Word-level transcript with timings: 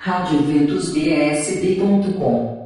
radioventusbsb.com 0.00 2.56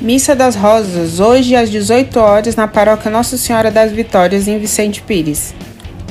Missa 0.00 0.36
das 0.36 0.54
Rosas, 0.54 1.18
hoje 1.18 1.56
às 1.56 1.68
18 1.68 2.20
horas 2.20 2.54
na 2.54 2.68
paróquia 2.68 3.10
Nossa 3.10 3.36
Senhora 3.36 3.72
das 3.72 3.90
Vitórias, 3.90 4.46
em 4.46 4.60
Vicente 4.60 5.02
Pires. 5.02 5.52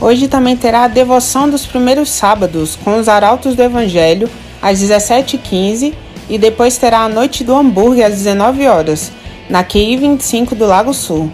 Hoje 0.02 0.28
também 0.28 0.58
terá 0.58 0.84
a 0.84 0.90
devoção 0.90 1.50
dos 1.50 1.66
primeiros 1.66 2.10
sábados, 2.10 2.76
com 2.76 3.00
os 3.00 3.08
arautos 3.08 3.56
do 3.56 3.64
Evangelho, 3.64 4.30
às 4.62 4.82
17h15, 4.82 5.94
e 6.30 6.38
depois 6.38 6.78
terá 6.78 7.00
a 7.00 7.10
noite 7.10 7.46
do 7.46 7.56
hambúrguer 7.56 8.06
às 8.06 8.16
19 8.16 8.68
horas, 8.68 9.10
na 9.50 9.64
QI 9.64 9.96
25 9.96 10.54
do 10.54 10.66
Lago 10.66 10.94
Sul. 10.94 11.32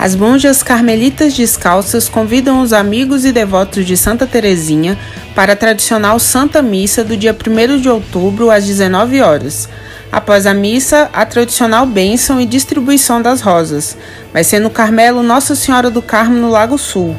As 0.00 0.16
monjas 0.16 0.62
carmelitas 0.62 1.34
descalças 1.34 2.08
convidam 2.08 2.62
os 2.62 2.72
amigos 2.72 3.26
e 3.26 3.32
devotos 3.32 3.84
de 3.84 3.98
Santa 3.98 4.26
Teresinha 4.26 4.98
para 5.34 5.52
a 5.52 5.56
tradicional 5.56 6.18
Santa 6.18 6.62
Missa 6.62 7.04
do 7.04 7.18
dia 7.18 7.36
1 7.36 7.78
de 7.78 7.90
outubro 7.90 8.50
às 8.50 8.64
19 8.64 9.20
horas. 9.20 9.68
Após 10.10 10.46
a 10.46 10.54
missa, 10.54 11.10
a 11.12 11.26
tradicional 11.26 11.84
bênção 11.84 12.40
e 12.40 12.46
distribuição 12.46 13.20
das 13.20 13.42
rosas. 13.42 13.94
Vai 14.32 14.42
ser 14.42 14.58
no 14.58 14.70
Carmelo 14.70 15.22
Nossa 15.22 15.54
Senhora 15.54 15.90
do 15.90 16.00
Carmo, 16.00 16.40
no 16.40 16.48
Lago 16.48 16.78
Sul. 16.78 17.14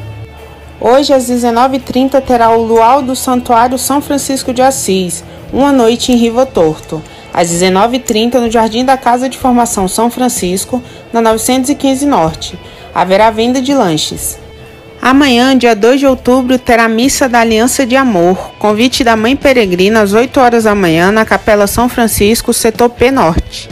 Hoje, 0.80 1.12
às 1.12 1.30
19h30, 1.30 2.20
terá 2.20 2.50
o 2.50 2.64
luau 2.64 3.00
do 3.00 3.14
Santuário 3.14 3.78
São 3.78 4.02
Francisco 4.02 4.52
de 4.52 4.60
Assis, 4.60 5.22
uma 5.52 5.70
noite 5.70 6.10
em 6.10 6.16
Riva 6.16 6.44
Torto 6.44 7.00
às 7.32 7.50
19h30 7.50 8.34
no 8.34 8.50
Jardim 8.50 8.84
da 8.84 8.96
Casa 8.96 9.28
de 9.28 9.38
Formação 9.38 9.88
São 9.88 10.10
Francisco, 10.10 10.82
na 11.12 11.20
915 11.20 12.06
Norte. 12.06 12.58
Haverá 12.94 13.30
venda 13.30 13.60
de 13.60 13.72
lanches. 13.72 14.38
Amanhã, 15.00 15.56
dia 15.58 15.74
2 15.74 15.98
de 15.98 16.06
outubro, 16.06 16.58
terá 16.58 16.88
missa 16.88 17.28
da 17.28 17.40
Aliança 17.40 17.84
de 17.84 17.96
Amor, 17.96 18.52
convite 18.58 19.02
da 19.02 19.16
Mãe 19.16 19.34
Peregrina 19.34 20.00
às 20.00 20.12
8 20.12 20.38
horas 20.38 20.64
da 20.64 20.74
manhã 20.74 21.10
na 21.10 21.24
Capela 21.24 21.66
São 21.66 21.88
Francisco, 21.88 22.52
setor 22.52 22.90
P 22.90 23.10
Norte. 23.10 23.68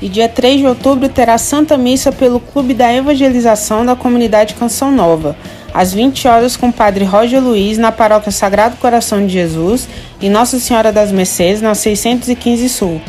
E 0.00 0.08
dia 0.08 0.28
3 0.28 0.60
de 0.60 0.66
outubro 0.66 1.08
terá 1.08 1.36
Santa 1.38 1.76
Missa 1.76 2.12
pelo 2.12 2.38
Clube 2.38 2.72
da 2.72 2.92
Evangelização 2.92 3.84
da 3.84 3.96
Comunidade 3.96 4.54
Canção 4.54 4.92
Nova, 4.92 5.36
às 5.74 5.92
20 5.92 6.28
horas 6.28 6.56
com 6.56 6.68
o 6.68 6.72
Padre 6.72 7.04
Roger 7.04 7.42
Luiz 7.42 7.78
na 7.78 7.90
Paróquia 7.90 8.30
Sagrado 8.30 8.76
Coração 8.76 9.26
de 9.26 9.32
Jesus 9.32 9.88
e 10.20 10.28
Nossa 10.28 10.60
Senhora 10.60 10.92
das 10.92 11.10
Mercês, 11.10 11.60
na 11.60 11.74
615 11.74 12.68
Sul. 12.68 13.00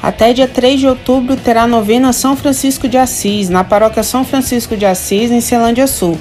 Até 0.00 0.32
dia 0.32 0.46
3 0.46 0.78
de 0.78 0.86
outubro 0.86 1.36
terá 1.36 1.64
a 1.64 1.66
novena 1.66 2.12
São 2.12 2.36
Francisco 2.36 2.88
de 2.88 2.96
Assis, 2.96 3.48
na 3.48 3.64
Paróquia 3.64 4.04
São 4.04 4.24
Francisco 4.24 4.76
de 4.76 4.86
Assis, 4.86 5.32
em 5.32 5.40
Celândia 5.40 5.88
Sul. 5.88 6.16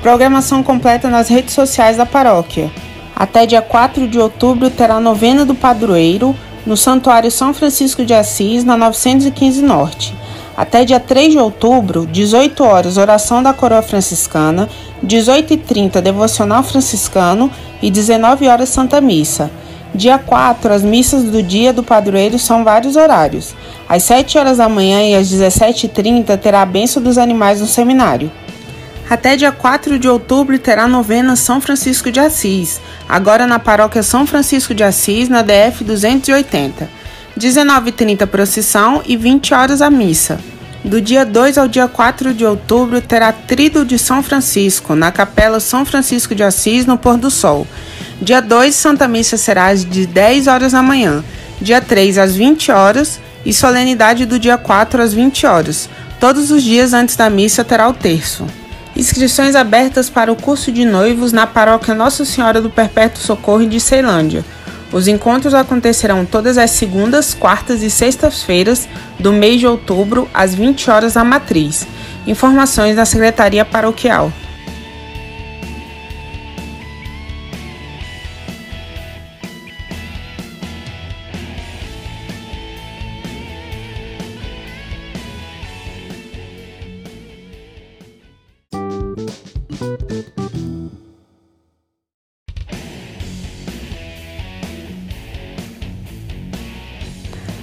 Programação 0.00 0.62
completa 0.62 1.10
nas 1.10 1.28
redes 1.28 1.52
sociais 1.52 1.98
da 1.98 2.06
paróquia. 2.06 2.70
Até 3.14 3.44
dia 3.44 3.60
4 3.60 4.08
de 4.08 4.18
outubro 4.18 4.70
terá 4.70 4.94
a 4.94 5.00
novena 5.00 5.44
do 5.44 5.54
padroeiro, 5.54 6.34
no 6.68 6.76
Santuário 6.76 7.30
São 7.30 7.54
Francisco 7.54 8.04
de 8.04 8.12
Assis, 8.12 8.62
na 8.62 8.76
915 8.76 9.62
Norte. 9.62 10.14
Até 10.54 10.84
dia 10.84 11.00
3 11.00 11.32
de 11.32 11.38
outubro, 11.38 12.04
18 12.04 12.62
horas, 12.62 12.98
oração 12.98 13.42
da 13.42 13.54
coroa 13.54 13.80
franciscana, 13.80 14.68
18h30, 15.02 16.02
devocional 16.02 16.62
franciscano 16.62 17.50
e 17.80 17.90
19 17.90 18.48
horas, 18.48 18.68
Santa 18.68 19.00
Missa. 19.00 19.50
Dia 19.94 20.18
4, 20.18 20.74
as 20.74 20.82
missas 20.82 21.24
do 21.24 21.42
dia 21.42 21.72
do 21.72 21.82
padroeiro 21.82 22.38
são 22.38 22.62
vários 22.62 22.96
horários. 22.96 23.54
Às 23.88 24.02
7 24.02 24.36
horas 24.36 24.58
da 24.58 24.68
manhã 24.68 25.02
e 25.02 25.14
às 25.14 25.26
17h30 25.32 26.36
terá 26.36 26.60
a 26.60 26.66
benção 26.66 27.02
dos 27.02 27.16
animais 27.16 27.62
no 27.62 27.66
seminário. 27.66 28.30
Até 29.10 29.36
dia 29.36 29.50
4 29.50 29.98
de 29.98 30.06
outubro 30.06 30.58
terá 30.58 30.86
novena 30.86 31.34
São 31.34 31.62
Francisco 31.62 32.10
de 32.10 32.20
Assis, 32.20 32.78
agora 33.08 33.46
na 33.46 33.58
paróquia 33.58 34.02
São 34.02 34.26
Francisco 34.26 34.74
de 34.74 34.84
Assis, 34.84 35.30
na 35.30 35.40
DF 35.40 35.82
280. 35.82 36.90
19h30 37.38 38.26
procissão 38.26 39.00
e 39.06 39.16
20 39.16 39.54
horas 39.54 39.80
a 39.80 39.88
missa. 39.88 40.38
Do 40.84 41.00
dia 41.00 41.24
2 41.24 41.56
ao 41.56 41.66
dia 41.66 41.88
4 41.88 42.34
de 42.34 42.44
outubro 42.44 43.00
terá 43.00 43.32
Trido 43.32 43.84
de 43.84 43.98
São 43.98 44.22
Francisco, 44.22 44.94
na 44.94 45.10
Capela 45.10 45.58
São 45.58 45.86
Francisco 45.86 46.34
de 46.34 46.42
Assis, 46.42 46.84
no 46.84 46.98
pôr 46.98 47.16
do 47.16 47.30
sol. 47.30 47.66
Dia 48.20 48.42
2, 48.42 48.74
Santa 48.74 49.08
Missa 49.08 49.36
será 49.36 49.72
de 49.74 50.06
10 50.06 50.48
horas 50.48 50.72
da 50.72 50.82
manhã. 50.82 51.24
Dia 51.60 51.80
3, 51.80 52.18
às 52.18 52.36
20 52.36 52.70
horas. 52.70 53.20
E 53.46 53.52
solenidade 53.52 54.26
do 54.26 54.38
dia 54.38 54.58
4 54.58 55.00
às 55.00 55.14
20 55.14 55.46
horas. 55.46 55.88
Todos 56.20 56.50
os 56.50 56.62
dias 56.62 56.92
antes 56.92 57.16
da 57.16 57.30
missa 57.30 57.64
terá 57.64 57.88
o 57.88 57.94
terço. 57.94 58.44
Inscrições 58.98 59.54
abertas 59.54 60.10
para 60.10 60.32
o 60.32 60.34
curso 60.34 60.72
de 60.72 60.84
noivos 60.84 61.30
na 61.30 61.46
paróquia 61.46 61.94
Nossa 61.94 62.24
Senhora 62.24 62.60
do 62.60 62.68
Perpétuo 62.68 63.22
Socorro 63.22 63.64
de 63.64 63.78
Ceilândia. 63.78 64.44
Os 64.92 65.06
encontros 65.06 65.54
acontecerão 65.54 66.26
todas 66.26 66.58
as 66.58 66.72
segundas, 66.72 67.32
quartas 67.32 67.84
e 67.84 67.90
sextas-feiras 67.90 68.88
do 69.16 69.32
mês 69.32 69.60
de 69.60 69.68
outubro, 69.68 70.28
às 70.34 70.52
20 70.52 70.90
horas 70.90 71.14
na 71.14 71.22
matriz. 71.22 71.86
Informações 72.26 72.96
da 72.96 73.04
Secretaria 73.04 73.64
Paroquial. 73.64 74.32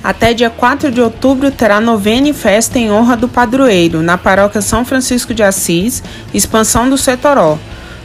Até 0.05 0.35
dia 0.35 0.51
4 0.51 0.91
de 0.91 1.01
outubro 1.01 1.49
terá 1.49 1.81
novena 1.81 2.29
e 2.29 2.33
festa 2.33 2.77
em 2.77 2.91
honra 2.91 3.17
do 3.17 3.27
padroeiro, 3.27 4.03
na 4.03 4.19
paróquia 4.19 4.61
São 4.61 4.85
Francisco 4.85 5.33
de 5.33 5.41
Assis, 5.41 6.03
expansão 6.31 6.87
do 6.87 6.95
Setoró. 6.95 7.57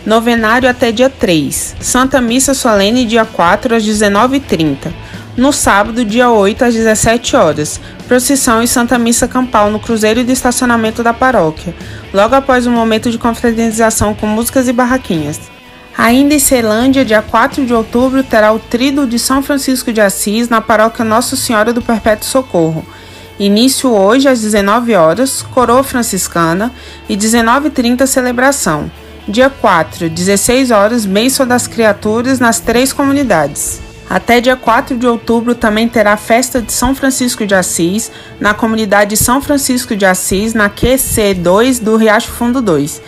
Novenário 0.07 0.67
até 0.67 0.91
dia 0.93 1.11
3. 1.11 1.77
Santa 1.79 2.19
Missa 2.19 2.55
Solene 2.55 3.05
dia 3.05 3.27
4 3.27 3.75
às 3.75 3.85
19h30. 3.85 4.91
No 5.37 5.53
sábado, 5.53 6.03
dia 6.03 6.31
8 6.31 6.65
às 6.65 6.73
17 6.73 7.37
horas. 7.37 7.79
Procissão 8.09 8.63
e 8.63 8.67
Santa 8.67 8.99
Missa 8.99 9.29
Campal 9.29 9.71
no 9.71 9.79
Cruzeiro 9.79 10.25
de 10.25 10.33
Estacionamento 10.33 11.03
da 11.03 11.13
paróquia, 11.13 11.75
logo 12.15 12.35
após 12.35 12.67
um 12.67 12.73
momento 12.73 13.11
de 13.11 13.19
confraternização 13.19 14.15
com 14.15 14.27
músicas 14.27 14.69
e 14.69 14.73
barraquinhas. 14.73 15.39
Ainda 15.97 16.35
em 16.35 16.39
Ceilândia, 16.39 17.05
dia 17.05 17.21
4 17.21 17.67
de 17.67 17.75
outubro, 17.75 18.23
terá 18.23 18.53
o 18.53 18.59
Trido 18.59 19.07
de 19.07 19.19
São 19.19 19.43
Francisco 19.43 19.93
de 19.93 20.01
Assis 20.01 20.49
na 20.49 20.61
paróquia 20.61 21.05
Nossa 21.05 21.37
Senhora 21.37 21.73
do 21.73 21.83
Perpétuo 21.83 22.29
Socorro. 22.29 22.87
Início 23.39 23.91
hoje 23.91 24.29
às 24.29 24.41
19 24.41 24.95
horas, 24.95 25.43
coroa 25.43 25.83
franciscana 25.83 26.73
e 27.09 27.17
19h30 27.17 28.07
celebração. 28.07 28.91
Dia 29.27 29.49
4, 29.49 30.09
16 30.09 30.71
horas, 30.71 31.05
bênção 31.05 31.47
das 31.47 31.67
criaturas 31.67 32.39
nas 32.39 32.61
três 32.61 32.93
comunidades. 32.93 33.81
Até 34.11 34.41
dia 34.41 34.57
4 34.57 34.99
de 34.99 35.07
outubro 35.07 35.55
também 35.55 35.89
terá 35.89 36.15
a 36.15 36.17
festa 36.17 36.61
de 36.61 36.73
São 36.73 36.97
Francisco 36.97 37.47
de 37.47 37.55
Assis 37.55 38.11
na 38.41 38.53
comunidade 38.53 39.17
São 39.17 39.41
Francisco 39.41 39.95
de 39.95 40.05
Assis, 40.05 40.53
na 40.53 40.69
QC2 40.69 41.81
do 41.81 41.97
Riacho 41.97 42.33
Fundo 42.33 42.61
2. 42.61 43.01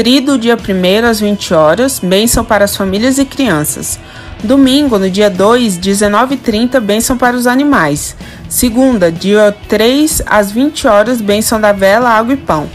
Trido, 0.00 0.38
dia 0.38 0.56
1 0.56 1.06
às 1.06 1.20
20 1.20 1.52
horas, 1.52 1.98
bênção 1.98 2.42
para 2.42 2.64
as 2.64 2.74
famílias 2.74 3.18
e 3.18 3.24
crianças. 3.26 4.00
Domingo, 4.42 4.98
no 4.98 5.10
dia 5.10 5.28
2, 5.28 5.78
19h30, 5.78 6.80
bênção 6.80 7.18
para 7.18 7.36
os 7.36 7.46
animais. 7.46 8.16
Segunda, 8.48 9.12
dia 9.12 9.54
3 9.68 10.22
às 10.24 10.50
20 10.50 10.88
horas, 10.88 11.20
bênção 11.20 11.60
da 11.60 11.72
vela, 11.72 12.08
água 12.08 12.32
e 12.32 12.38
pão. 12.38 12.66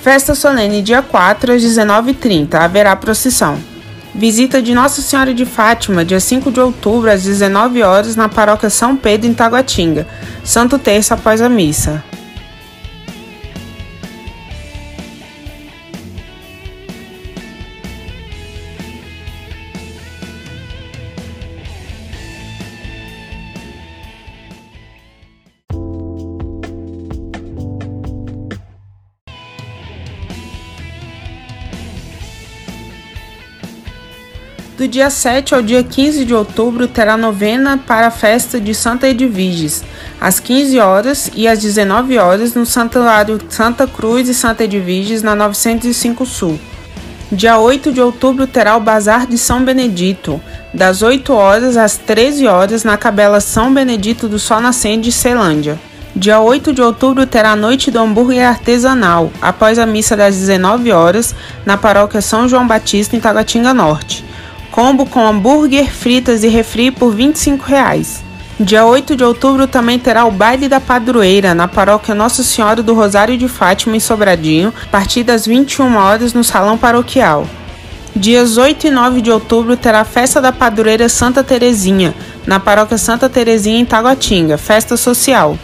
Festa 0.00 0.36
solene, 0.36 0.80
dia 0.80 1.02
4 1.02 1.54
às 1.54 1.62
19h30, 1.64 2.54
haverá 2.54 2.94
procissão. 2.94 3.58
Visita 4.14 4.62
de 4.62 4.72
Nossa 4.72 5.02
Senhora 5.02 5.34
de 5.34 5.44
Fátima, 5.44 6.04
dia 6.04 6.20
5 6.20 6.48
de 6.52 6.60
outubro, 6.60 7.10
às 7.10 7.24
19 7.24 7.82
horas, 7.82 8.14
na 8.14 8.28
paróquia 8.28 8.70
São 8.70 8.94
Pedro, 8.94 9.28
em 9.28 9.34
Taguatinga. 9.34 10.06
Santo 10.44 10.78
Terço 10.78 11.12
após 11.12 11.42
a 11.42 11.48
missa. 11.48 12.04
Do 34.78 34.86
dia 34.86 35.10
7 35.10 35.56
ao 35.56 35.60
dia 35.60 35.82
15 35.82 36.24
de 36.24 36.32
outubro 36.32 36.86
terá 36.86 37.16
novena 37.16 37.76
para 37.76 38.06
a 38.06 38.10
festa 38.12 38.60
de 38.60 38.72
Santa 38.72 39.08
Edviges, 39.08 39.82
às 40.20 40.38
15 40.38 40.78
horas 40.78 41.28
e 41.34 41.48
às 41.48 41.58
19 41.58 42.16
horas 42.16 42.54
no 42.54 42.64
Santuário 42.64 43.40
Santa 43.48 43.88
Cruz 43.88 44.28
e 44.28 44.34
Santa 44.34 44.62
Edviges, 44.62 45.20
na 45.20 45.34
905 45.34 46.24
Sul. 46.24 46.60
Dia 47.32 47.58
8 47.58 47.92
de 47.92 48.00
outubro 48.00 48.46
terá 48.46 48.76
o 48.76 48.80
Bazar 48.80 49.26
de 49.26 49.36
São 49.36 49.64
Benedito, 49.64 50.40
das 50.72 51.02
8 51.02 51.32
horas 51.32 51.76
às 51.76 51.96
13 51.96 52.46
horas 52.46 52.84
na 52.84 52.96
Capela 52.96 53.40
São 53.40 53.74
Benedito 53.74 54.28
do 54.28 54.38
Sol 54.38 54.60
Nascente 54.60 55.06
de 55.06 55.12
Ceilândia. 55.12 55.76
Dia 56.14 56.38
8 56.38 56.72
de 56.72 56.82
outubro 56.82 57.26
terá 57.26 57.50
a 57.50 57.56
Noite 57.56 57.90
do 57.90 57.98
Hambúrguer 57.98 58.48
Artesanal, 58.48 59.32
após 59.42 59.76
a 59.76 59.84
missa 59.84 60.16
das 60.16 60.36
19 60.36 60.92
horas, 60.92 61.34
na 61.66 61.76
Paróquia 61.76 62.20
São 62.20 62.48
João 62.48 62.64
Batista, 62.64 63.16
em 63.16 63.20
Taguatinga 63.20 63.74
Norte. 63.74 64.27
Combo 64.78 65.04
com 65.06 65.26
hambúrguer, 65.26 65.90
fritas 65.90 66.44
e 66.44 66.46
refri 66.46 66.92
por 66.92 67.12
25 67.12 67.66
reais. 67.66 68.22
Dia 68.60 68.86
8 68.86 69.16
de 69.16 69.24
outubro 69.24 69.66
também 69.66 69.98
terá 69.98 70.24
o 70.24 70.30
Baile 70.30 70.68
da 70.68 70.78
Padroeira 70.78 71.52
na 71.52 71.66
paróquia 71.66 72.14
Nossa 72.14 72.44
Senhora 72.44 72.80
do 72.80 72.94
Rosário 72.94 73.36
de 73.36 73.48
Fátima, 73.48 73.96
em 73.96 73.98
Sobradinho, 73.98 74.72
a 74.84 74.86
partir 74.86 75.24
das 75.24 75.46
21 75.46 75.96
horas 75.96 76.32
no 76.32 76.44
Salão 76.44 76.78
Paroquial. 76.78 77.44
Dias 78.14 78.56
8 78.56 78.86
e 78.86 78.90
9 78.92 79.20
de 79.20 79.32
outubro 79.32 79.76
terá 79.76 80.02
a 80.02 80.04
Festa 80.04 80.40
da 80.40 80.52
Padroeira 80.52 81.08
Santa 81.08 81.42
Terezinha, 81.42 82.14
na 82.46 82.60
paróquia 82.60 82.98
Santa 82.98 83.28
Terezinha, 83.28 83.80
em 83.80 83.84
Taguatinga, 83.84 84.56
festa 84.56 84.96
social. 84.96 85.58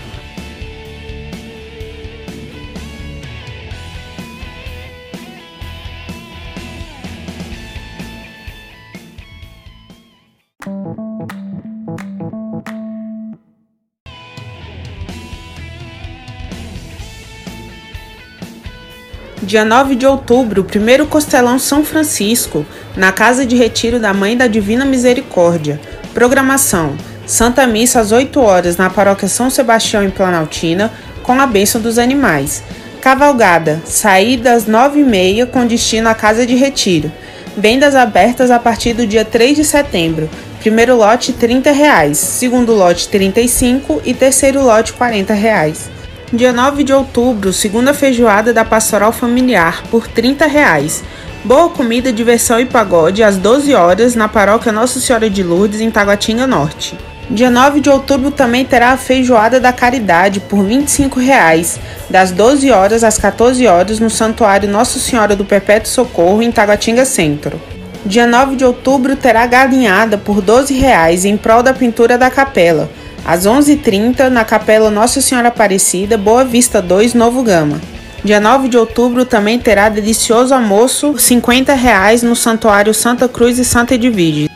Dia 19.54 19.64
9 19.64 19.94
de 19.94 20.04
outubro, 20.04 20.64
primeiro 20.64 21.06
Costelão 21.06 21.60
São 21.60 21.84
Francisco, 21.84 22.66
na 22.96 23.12
Casa 23.12 23.46
de 23.46 23.54
Retiro 23.54 24.00
da 24.00 24.12
Mãe 24.12 24.36
da 24.36 24.48
Divina 24.48 24.84
Misericórdia. 24.84 25.80
Programação: 26.12 26.96
Santa 27.24 27.64
Missa 27.64 28.00
às 28.00 28.10
8 28.10 28.40
horas 28.40 28.76
na 28.76 28.90
Paróquia 28.90 29.28
São 29.28 29.48
Sebastião 29.48 30.02
em 30.02 30.10
Planaltina, 30.10 30.90
com 31.22 31.40
a 31.40 31.46
bênção 31.46 31.80
dos 31.80 31.98
animais. 31.98 32.64
Cavalgada, 33.00 33.80
saída 33.84 34.54
às 34.54 34.66
9h30 34.66 35.46
com 35.46 35.64
destino 35.64 36.08
à 36.08 36.16
Casa 36.16 36.44
de 36.44 36.56
Retiro. 36.56 37.12
Vendas 37.56 37.94
abertas 37.94 38.50
a 38.50 38.58
partir 38.58 38.92
do 38.92 39.06
dia 39.06 39.24
3 39.24 39.54
de 39.54 39.64
setembro. 39.64 40.28
Primeiro 40.58 40.96
lote 40.96 41.32
30 41.32 41.70
reais, 41.70 42.18
segundo 42.18 42.74
lote 42.74 43.04
R$ 43.04 43.12
35 43.12 44.02
e 44.04 44.14
terceiro 44.14 44.64
lote 44.64 44.92
40 44.94 45.32
reais. 45.32 45.88
Dia 46.32 46.52
9 46.52 46.82
de 46.82 46.92
outubro, 46.92 47.52
segunda 47.52 47.92
feijoada 47.92 48.52
da 48.52 48.64
Pastoral 48.64 49.12
Familiar, 49.12 49.84
por 49.90 50.08
30 50.08 50.46
reais. 50.46 51.04
Boa 51.44 51.68
comida, 51.68 52.12
diversão 52.12 52.58
e 52.58 52.64
pagode 52.64 53.22
às 53.22 53.36
12 53.36 53.74
horas 53.74 54.14
na 54.14 54.26
paróquia 54.26 54.72
Nossa 54.72 54.98
Senhora 54.98 55.28
de 55.28 55.42
Lourdes, 55.42 55.80
em 55.80 55.90
Taguatinga 55.90 56.46
Norte. 56.46 56.98
Dia 57.30 57.50
9 57.50 57.80
de 57.80 57.90
outubro 57.90 58.30
também 58.30 58.64
terá 58.64 58.90
a 58.90 58.96
feijoada 58.96 59.60
da 59.60 59.72
Caridade 59.72 60.40
por 60.40 60.64
25 60.64 61.20
reais, 61.20 61.78
das 62.08 62.32
12 62.32 62.70
horas 62.70 63.04
às 63.04 63.18
14 63.18 63.66
horas 63.66 64.00
no 64.00 64.10
Santuário 64.10 64.68
Nossa 64.68 64.98
Senhora 64.98 65.36
do 65.36 65.44
Perpétuo 65.44 65.90
Socorro, 65.90 66.42
em 66.42 66.50
Taguatinga 66.50 67.04
Centro. 67.04 67.60
Dia 68.04 68.26
9 68.26 68.56
de 68.56 68.64
outubro 68.64 69.14
terá 69.14 69.46
galinhada 69.46 70.18
por 70.18 70.40
12 70.40 70.74
reais 70.74 71.24
em 71.24 71.36
prol 71.36 71.62
da 71.62 71.72
pintura 71.72 72.18
da 72.18 72.30
capela 72.30 72.90
às 73.24 73.46
11h30, 73.46 74.28
na 74.28 74.44
Capela 74.44 74.90
Nossa 74.90 75.20
Senhora 75.20 75.48
Aparecida, 75.48 76.18
Boa 76.18 76.44
Vista 76.44 76.82
2, 76.82 77.14
Novo 77.14 77.42
Gama. 77.42 77.80
Dia 78.24 78.40
9 78.40 78.68
de 78.68 78.78
outubro 78.78 79.24
também 79.24 79.58
terá 79.58 79.88
delicioso 79.88 80.54
almoço, 80.54 81.18
50 81.18 81.74
reais 81.74 82.22
no 82.22 82.34
Santuário 82.34 82.94
Santa 82.94 83.28
Cruz 83.28 83.58
e 83.58 83.64
Santa 83.64 83.94
Edvige. 83.94 84.50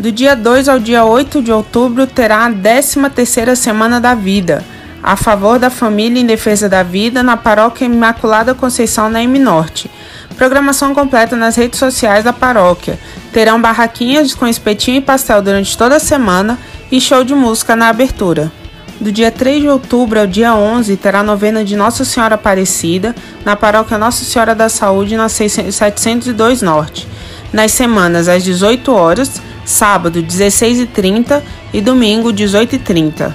Do 0.00 0.10
dia 0.10 0.34
2 0.34 0.66
ao 0.66 0.78
dia 0.78 1.04
8 1.04 1.42
de 1.42 1.52
outubro 1.52 2.06
terá 2.06 2.46
a 2.46 2.50
13ª 2.50 3.54
Semana 3.54 4.00
da 4.00 4.14
Vida, 4.14 4.64
a 5.02 5.14
favor 5.14 5.58
da 5.58 5.68
família 5.68 6.18
em 6.18 6.24
defesa 6.24 6.70
da 6.70 6.82
vida 6.82 7.22
na 7.22 7.36
Paróquia 7.36 7.84
Imaculada 7.84 8.54
Conceição 8.54 9.10
na 9.10 9.22
M 9.22 9.38
Norte. 9.38 9.90
Programação 10.38 10.94
completa 10.94 11.36
nas 11.36 11.54
redes 11.54 11.78
sociais 11.78 12.24
da 12.24 12.32
paróquia. 12.32 12.98
Terão 13.30 13.60
barraquinhas 13.60 14.34
com 14.34 14.46
espetinho 14.46 14.96
e 14.96 15.02
pastel 15.02 15.42
durante 15.42 15.76
toda 15.76 15.96
a 15.96 16.00
semana 16.00 16.58
e 16.90 16.98
show 16.98 17.22
de 17.22 17.34
música 17.34 17.76
na 17.76 17.90
abertura. 17.90 18.50
Do 18.98 19.12
dia 19.12 19.30
3 19.30 19.60
de 19.60 19.68
outubro 19.68 20.18
ao 20.18 20.26
dia 20.26 20.54
11 20.54 20.96
terá 20.96 21.20
a 21.20 21.22
novena 21.22 21.62
de 21.62 21.76
Nossa 21.76 22.06
Senhora 22.06 22.36
Aparecida 22.36 23.14
na 23.44 23.54
paróquia 23.54 23.98
Nossa 23.98 24.24
Senhora 24.24 24.54
da 24.54 24.70
Saúde 24.70 25.14
na 25.14 25.28
702 25.28 26.62
Norte. 26.62 27.06
Nas 27.52 27.72
semanas 27.72 28.28
às 28.28 28.42
18 28.42 28.90
horas 28.92 29.42
sábado 29.70 30.22
16h30 30.22 31.42
e 31.72 31.80
domingo 31.80 32.32
18h30. 32.32 33.32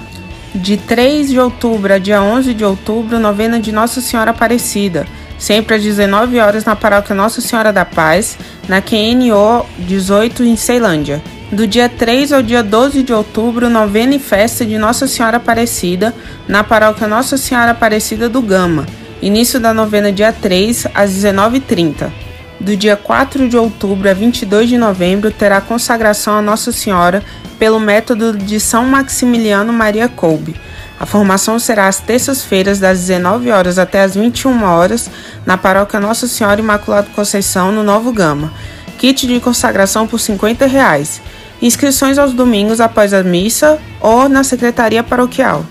De 0.54 0.76
3 0.76 1.30
de 1.30 1.40
outubro 1.40 1.92
a 1.92 1.98
dia 1.98 2.22
11 2.22 2.54
de 2.54 2.64
outubro, 2.64 3.18
novena 3.18 3.58
de 3.58 3.72
Nossa 3.72 4.00
Senhora 4.00 4.30
Aparecida, 4.30 5.06
sempre 5.38 5.74
às 5.74 5.82
19 5.82 6.38
horas 6.38 6.64
na 6.64 6.76
paróquia 6.76 7.14
Nossa 7.14 7.40
Senhora 7.40 7.72
da 7.72 7.84
Paz, 7.84 8.38
na 8.68 8.80
QNO 8.80 9.66
18 9.78 10.44
em 10.44 10.56
Ceilândia. 10.56 11.20
Do 11.50 11.66
dia 11.66 11.88
3 11.88 12.32
ao 12.32 12.42
dia 12.42 12.62
12 12.62 13.02
de 13.02 13.12
outubro, 13.12 13.68
novena 13.68 14.14
e 14.14 14.18
festa 14.18 14.64
de 14.64 14.78
Nossa 14.78 15.06
Senhora 15.06 15.38
Aparecida, 15.38 16.14
na 16.46 16.62
paróquia 16.62 17.06
Nossa 17.06 17.36
Senhora 17.36 17.72
Aparecida 17.72 18.28
do 18.28 18.42
Gama. 18.42 18.86
Início 19.22 19.58
da 19.58 19.72
novena 19.72 20.12
dia 20.12 20.32
3 20.32 20.86
às 20.94 21.10
19h30 21.12 22.25
do 22.60 22.76
dia 22.76 22.96
4 22.96 23.48
de 23.48 23.56
outubro 23.56 24.08
a 24.08 24.14
22 24.14 24.68
de 24.68 24.78
novembro, 24.78 25.30
terá 25.30 25.60
consagração 25.60 26.34
a 26.34 26.42
Nossa 26.42 26.72
Senhora 26.72 27.22
pelo 27.58 27.78
método 27.78 28.36
de 28.36 28.58
São 28.58 28.84
Maximiliano 28.84 29.72
Maria 29.72 30.08
Kolbe. 30.08 30.56
A 30.98 31.04
formação 31.04 31.58
será 31.58 31.88
às 31.88 32.00
terças-feiras, 32.00 32.78
das 32.78 33.00
19 33.00 33.50
horas 33.50 33.78
até 33.78 34.02
as 34.02 34.14
21 34.14 34.64
horas, 34.64 35.10
na 35.44 35.58
paróquia 35.58 36.00
Nossa 36.00 36.26
Senhora 36.26 36.60
Imaculada 36.60 37.08
Conceição, 37.14 37.70
no 37.70 37.82
Novo 37.82 38.12
Gama. 38.12 38.52
Kit 38.98 39.26
de 39.26 39.38
consagração 39.38 40.06
por 40.06 40.18
50 40.18 40.66
reais. 40.66 41.20
Inscrições 41.60 42.16
aos 42.16 42.32
domingos 42.32 42.80
após 42.80 43.12
a 43.12 43.22
missa 43.22 43.78
ou 44.00 44.28
na 44.28 44.42
secretaria 44.42 45.02
paroquial. 45.02 45.64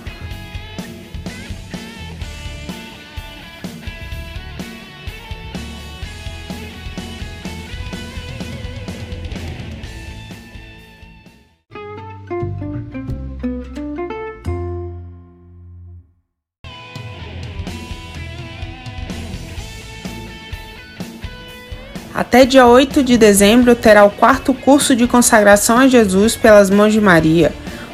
Até 22.16 22.46
dia 22.46 22.66
8 22.66 23.04
de 23.04 23.18
dezembro 23.18 23.76
terá 23.76 24.06
o 24.06 24.10
quarto 24.10 24.54
curso 24.54 24.96
de 24.96 25.06
consagração 25.06 25.78
a 25.78 25.86
Jesus 25.90 26.34
pelas 26.34 26.70
mãos 26.70 26.94
de 26.94 27.02
Maria, 27.02 27.52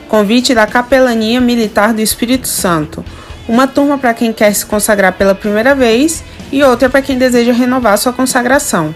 convite 0.07 0.53
da 0.53 0.67
Capelania 0.67 1.41
Militar 1.41 1.91
do 1.91 2.01
Espírito 2.01 2.47
Santo. 2.47 3.03
Uma 3.47 3.65
turma 3.65 3.97
para 3.97 4.13
quem 4.13 4.31
quer 4.31 4.53
se 4.53 4.63
consagrar 4.63 5.13
pela 5.13 5.33
primeira 5.33 5.73
vez 5.73 6.23
e 6.51 6.61
outra 6.61 6.87
para 6.87 7.01
quem 7.01 7.17
deseja 7.17 7.51
renovar 7.51 7.97
sua 7.97 8.13
consagração. 8.13 8.93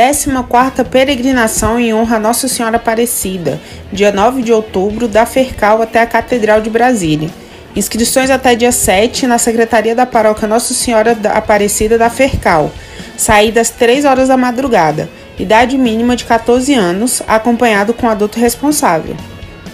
Décima 0.04 0.42
quarta 0.42 0.84
peregrinação 0.84 1.80
em 1.80 1.94
honra 1.94 2.16
a 2.16 2.20
Nossa 2.20 2.48
Senhora 2.48 2.78
Aparecida, 2.78 3.62
dia 3.94 4.12
9 4.12 4.42
de 4.42 4.52
outubro, 4.52 5.08
da 5.08 5.28
Fercal 5.28 5.80
até 5.80 6.02
a 6.02 6.08
Catedral 6.08 6.60
de 6.60 6.72
Brasília. 6.72 7.30
Inscrições 7.76 8.32
até 8.32 8.56
dia 8.56 8.72
7 8.72 9.28
na 9.28 9.38
Secretaria 9.38 9.94
da 9.94 10.08
Paróquia 10.08 10.48
Nossa 10.48 10.74
Senhora 10.74 11.16
Aparecida 11.36 12.00
da 12.00 12.10
Fercal. 12.10 12.72
Saída 13.16 13.62
às 13.62 13.70
3 13.70 14.04
horas 14.04 14.30
da 14.30 14.36
madrugada. 14.36 15.08
Idade 15.38 15.78
mínima 15.78 16.16
de 16.16 16.26
14 16.26 16.74
anos, 16.74 17.22
acompanhado 17.28 17.94
com 17.94 18.10
adulto 18.10 18.40
responsável. 18.40 19.16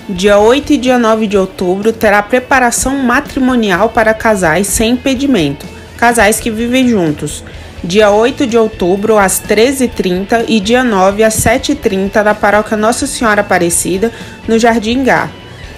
Dia 0.10 0.40
8 0.40 0.74
e 0.74 0.78
dia 0.78 1.00
9 1.00 1.26
de 1.26 1.38
outubro 1.38 1.94
terá 1.94 2.22
preparação 2.22 2.98
matrimonial 2.98 3.88
para 3.88 4.14
casais 4.14 4.68
sem 4.68 4.92
impedimento, 4.92 5.66
casais 5.98 6.40
que 6.40 6.50
vivem 6.50 6.88
juntos 6.88 7.44
dia 7.84 8.10
8 8.10 8.48
de 8.48 8.58
outubro 8.58 9.18
às 9.18 9.42
13h30 9.42 10.46
e 10.48 10.58
dia 10.60 10.84
9 10.84 11.24
às 11.24 11.36
7h30 11.36 12.24
da 12.24 12.34
Paróquia 12.34 12.76
Nossa 12.76 13.06
Senhora 13.06 13.42
Aparecida, 13.42 14.12
no 14.48 14.58
Jardim 14.58 15.04
Gá. 15.04 15.30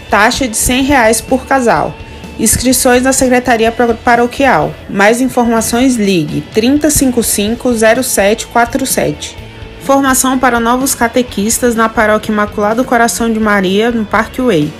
Taxa 0.09 0.47
de 0.47 0.55
100 0.55 0.83
reais 0.83 1.19
por 1.21 1.45
casal. 1.45 1.93
Inscrições 2.39 3.03
na 3.03 3.11
Secretaria 3.11 3.73
Paroquial. 4.03 4.73
Mais 4.89 5.19
informações 5.21 5.97
ligue 5.97 6.43
3055-0747. 6.55 9.35
Formação 9.81 10.39
para 10.39 10.59
novos 10.59 10.95
catequistas 10.95 11.75
na 11.75 11.88
Paróquia 11.89 12.31
Imaculado 12.31 12.85
Coração 12.85 13.31
de 13.31 13.39
Maria, 13.39 13.91
no 13.91 14.05
Parque 14.05 14.41
Way. 14.41 14.73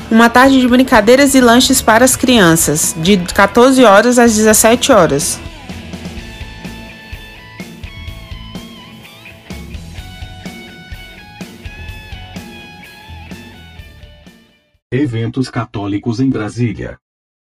uma 0.09 0.29
tarde 0.29 0.59
de 0.59 0.67
brincadeiras 0.67 1.35
e 1.35 1.41
lanches 1.41 1.81
para 1.81 2.05
as 2.05 2.15
crianças, 2.15 2.95
de 2.97 3.17
14 3.17 3.83
horas 3.83 4.17
às 4.17 4.35
17 4.35 4.91
horas. 4.91 5.39
Eventos 14.89 15.49
católicos 15.49 16.21
em 16.21 16.29
Brasília. 16.29 16.97